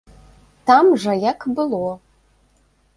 Там 0.71 0.89
жа 1.05 1.13
як 1.29 1.47
было. 1.61 1.85